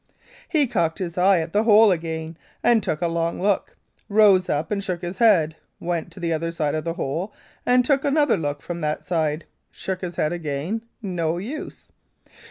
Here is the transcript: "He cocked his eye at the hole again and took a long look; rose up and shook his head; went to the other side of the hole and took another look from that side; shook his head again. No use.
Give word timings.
"He 0.49 0.65
cocked 0.65 0.97
his 0.97 1.15
eye 1.15 1.41
at 1.41 1.53
the 1.53 1.61
hole 1.61 1.91
again 1.91 2.35
and 2.63 2.81
took 2.81 3.03
a 3.03 3.07
long 3.07 3.39
look; 3.39 3.77
rose 4.09 4.49
up 4.49 4.71
and 4.71 4.83
shook 4.83 5.03
his 5.03 5.19
head; 5.19 5.55
went 5.79 6.09
to 6.11 6.19
the 6.19 6.33
other 6.33 6.51
side 6.51 6.73
of 6.73 6.83
the 6.85 6.95
hole 6.95 7.31
and 7.67 7.85
took 7.85 8.03
another 8.03 8.35
look 8.35 8.63
from 8.63 8.81
that 8.81 9.05
side; 9.05 9.45
shook 9.69 10.01
his 10.01 10.15
head 10.15 10.33
again. 10.33 10.81
No 11.03 11.37
use. 11.37 11.91